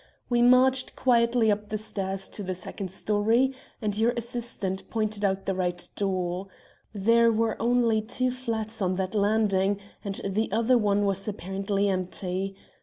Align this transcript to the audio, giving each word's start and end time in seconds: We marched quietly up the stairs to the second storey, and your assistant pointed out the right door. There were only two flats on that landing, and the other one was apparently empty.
We 0.31 0.41
marched 0.41 0.95
quietly 0.95 1.51
up 1.51 1.69
the 1.69 1.77
stairs 1.77 2.27
to 2.29 2.41
the 2.41 2.55
second 2.55 2.89
storey, 2.89 3.53
and 3.83 3.95
your 3.95 4.13
assistant 4.17 4.89
pointed 4.89 5.23
out 5.23 5.45
the 5.45 5.53
right 5.53 5.87
door. 5.95 6.47
There 6.91 7.31
were 7.31 7.55
only 7.61 8.01
two 8.01 8.31
flats 8.31 8.81
on 8.81 8.95
that 8.95 9.13
landing, 9.13 9.79
and 10.03 10.19
the 10.25 10.51
other 10.51 10.75
one 10.75 11.05
was 11.05 11.27
apparently 11.27 11.87
empty. 11.87 12.55